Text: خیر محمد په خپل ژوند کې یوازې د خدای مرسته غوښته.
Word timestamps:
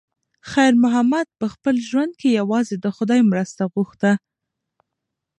خیر 0.51 0.73
محمد 0.83 1.27
په 1.39 1.45
خپل 1.53 1.75
ژوند 1.89 2.11
کې 2.19 2.35
یوازې 2.39 2.75
د 2.79 2.85
خدای 2.95 3.21
مرسته 3.31 3.63
غوښته. 3.73 4.11